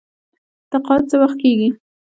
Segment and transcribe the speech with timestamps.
[0.71, 1.69] تقاعد څه وخت کیږي؟